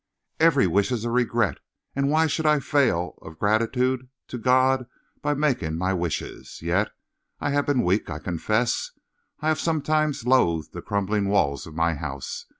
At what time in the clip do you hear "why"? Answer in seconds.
2.09-2.25